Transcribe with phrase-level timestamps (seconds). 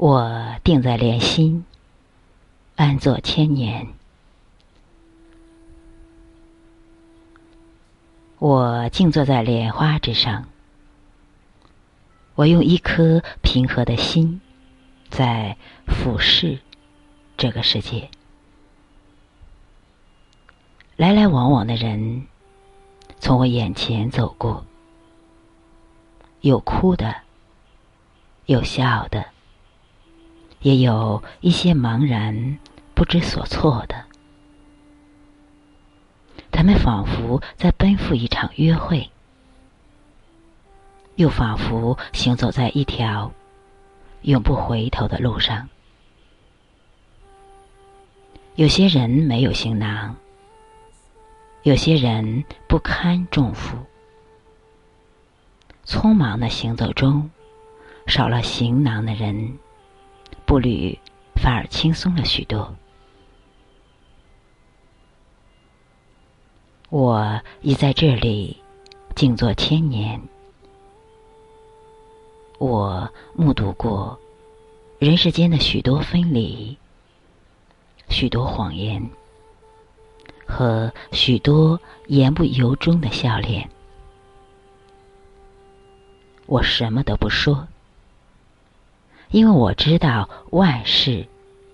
[0.00, 1.66] 我定在莲心，
[2.74, 3.86] 安坐千年。
[8.38, 10.48] 我静坐在莲花之上，
[12.34, 14.40] 我用一颗平和的心，
[15.10, 16.58] 在俯视
[17.36, 18.08] 这个世界。
[20.96, 22.26] 来来往往的人
[23.18, 24.64] 从我眼前走过，
[26.40, 27.14] 有哭的，
[28.46, 29.26] 有笑的。
[30.62, 32.58] 也有一些茫然、
[32.94, 34.04] 不知所措的，
[36.50, 39.10] 他们仿佛在奔赴一场约会，
[41.16, 43.32] 又仿佛行走在一条
[44.22, 45.66] 永不回头的路上。
[48.56, 50.14] 有些人没有行囊，
[51.62, 53.78] 有些人不堪重负，
[55.86, 57.30] 匆忙的行走中，
[58.06, 59.56] 少了行囊的人。
[60.50, 60.98] 步履
[61.36, 62.74] 反而轻松了许多。
[66.88, 68.60] 我已在这里
[69.14, 70.20] 静坐千年，
[72.58, 74.18] 我目睹过
[74.98, 76.76] 人世间的许多分离、
[78.08, 79.08] 许多谎言
[80.44, 83.70] 和许多言不由衷的笑脸。
[86.46, 87.68] 我什么都不说。
[89.30, 91.28] 因为我知道万事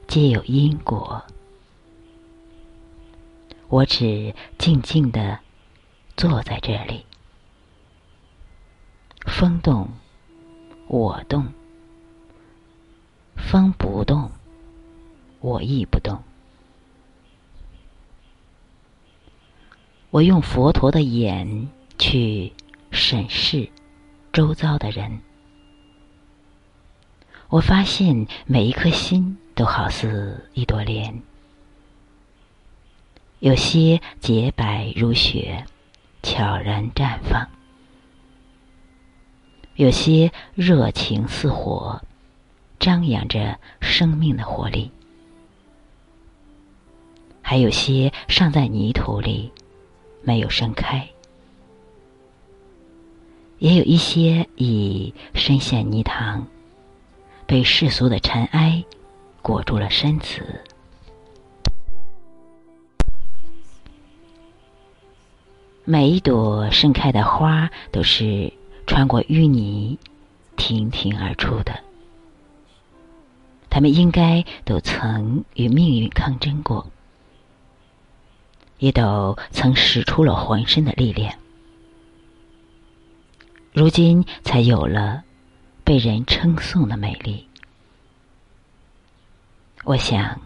[0.06, 1.24] 皆有因果，
[3.68, 5.38] 我只静静的
[6.18, 7.06] 坐在这里，
[9.26, 9.88] 风动，
[10.86, 11.44] 我动；
[13.36, 14.30] 风不动，
[15.40, 16.22] 我亦不动。
[20.10, 22.52] 我用佛陀的眼去
[22.90, 23.70] 审视
[24.30, 25.22] 周遭的人。
[27.48, 31.22] 我发现每一颗心都好似一朵莲，
[33.38, 35.64] 有些洁白如雪，
[36.24, 37.46] 悄然绽放；
[39.76, 42.02] 有些热情似火，
[42.80, 44.90] 张扬着生命的活力；
[47.42, 49.52] 还有些尚在泥土里，
[50.22, 51.00] 没有盛开；
[53.60, 56.44] 也有一些已深陷泥塘。
[57.46, 58.84] 被世俗的尘埃
[59.40, 60.62] 裹住了身子。
[65.84, 68.52] 每一朵盛开的花都是
[68.88, 69.96] 穿过淤泥，
[70.56, 71.78] 亭亭而出的。
[73.70, 76.90] 他们应该都曾与命运抗争过，
[78.78, 81.32] 也都曾使出了浑身的力量，
[83.72, 85.22] 如今才有了。
[85.86, 87.46] 被人称颂的美丽，
[89.84, 90.40] 我想，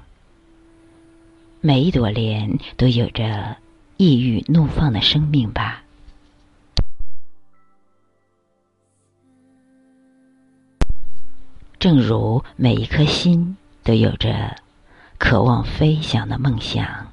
[1.63, 3.57] 每一朵莲都有着
[3.97, 5.83] 抑郁怒放的生命吧。
[11.79, 14.55] 正如每一颗心都有着
[15.17, 17.11] 渴望飞翔的梦想。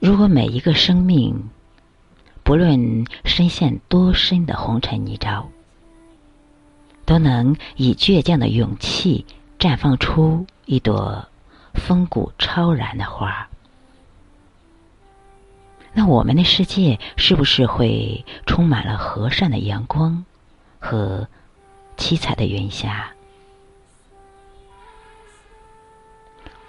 [0.00, 1.50] 如果每一个生命，
[2.44, 5.46] 不论深陷多深的红尘泥沼，
[7.04, 9.24] 都能以倔强的勇气
[9.58, 11.28] 绽放出一朵
[11.74, 13.48] 风骨超然的花。
[15.94, 20.24] 那我们的世界是不是会充满了和善的阳光
[20.80, 21.28] 和
[21.96, 23.08] 七彩的云霞？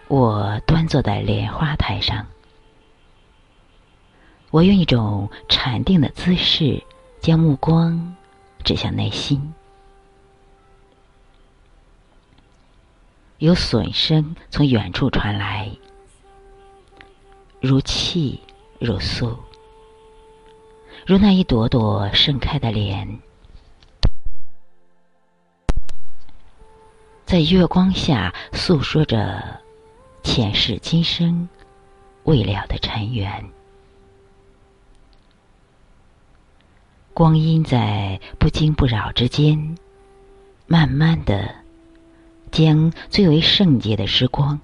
[0.08, 2.28] 我端坐在莲花台上。
[4.54, 6.80] 我用一种禅定的姿势，
[7.20, 8.16] 将目光
[8.64, 9.52] 指向内心。
[13.40, 15.72] 有笋声从远处传来，
[17.62, 18.40] 如泣
[18.78, 19.36] 如诉，
[21.04, 23.20] 如那一朵朵盛开的莲，
[27.26, 29.60] 在月光下诉说着
[30.22, 31.50] 前世今生
[32.26, 33.44] 未了的尘缘。
[37.14, 39.78] 光阴在不惊不扰之间，
[40.66, 41.54] 慢慢的
[42.52, 44.60] 将最为圣洁的时光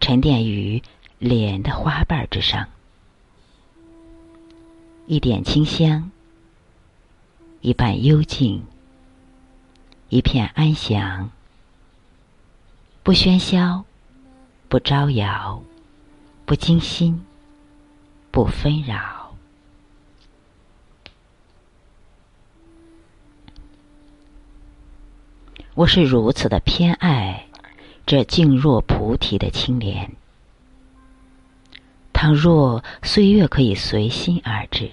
[0.00, 0.82] 沉淀于
[1.18, 2.66] 莲的花瓣之上，
[5.06, 6.10] 一点清香，
[7.60, 8.64] 一半幽静，
[10.08, 11.30] 一片安详，
[13.02, 13.84] 不喧嚣，
[14.70, 15.62] 不招摇，
[16.46, 17.22] 不惊心，
[18.30, 19.19] 不纷扰。
[25.74, 27.46] 我是如此的偏爱
[28.04, 30.10] 这静若菩提的青莲。
[32.12, 34.90] 倘若岁月可以随心而至，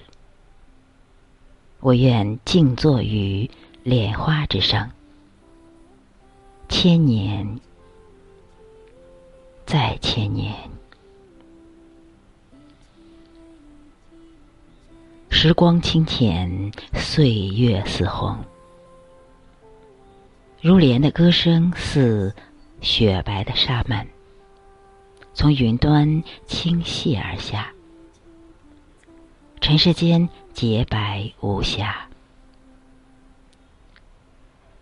[1.80, 3.50] 我愿静坐于
[3.82, 4.90] 莲花之上，
[6.68, 7.60] 千年
[9.66, 10.54] 再千年。
[15.28, 18.38] 时光清浅，岁月似红。
[20.60, 22.34] 如莲的歌声似
[22.80, 24.04] 雪白的纱幔，
[25.32, 27.72] 从云端倾泻而下。
[29.60, 32.08] 尘世间洁白无瑕，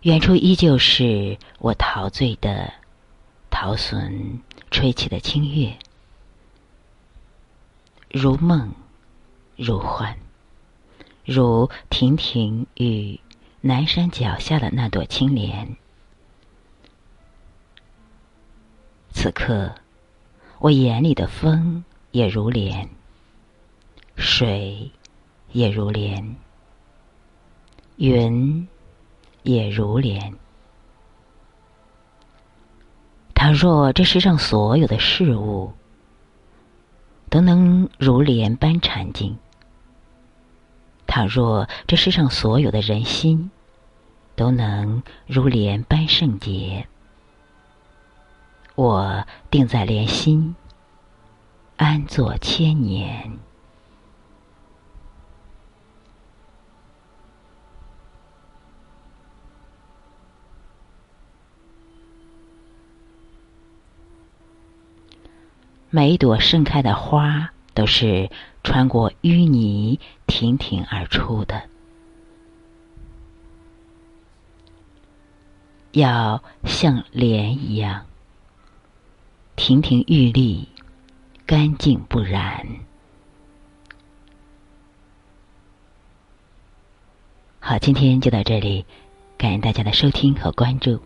[0.01, 2.73] 远处依旧是我陶醉的
[3.51, 4.41] 陶笋
[4.71, 5.71] 吹起的清乐，
[8.09, 8.71] 如梦
[9.55, 10.17] 如幻，
[11.23, 13.19] 如亭亭玉。
[13.61, 15.75] 南山脚下的那朵青莲，
[19.11, 19.73] 此刻
[20.59, 22.87] 我眼里的风也如莲，
[24.15, 24.91] 水
[25.51, 26.35] 也如莲，
[27.95, 28.67] 云
[29.41, 30.35] 也如莲。
[33.33, 35.73] 倘若这世上所有的事物
[37.29, 39.37] 都能如莲般禅静，
[41.17, 43.49] 倘若这世上所有的人心，
[44.35, 46.87] 都能如莲般圣洁，
[48.75, 50.55] 我定在莲心
[51.75, 53.39] 安坐千年。
[65.89, 68.29] 每一朵盛开的花，都是
[68.67, 71.69] 穿过淤泥亭亭而出的。
[75.93, 78.05] 要像莲一样，
[79.55, 80.67] 亭亭玉立，
[81.45, 82.67] 干净不染。
[87.61, 88.85] 好，今天就到这里，
[89.37, 91.01] 感谢大家的收听和关注。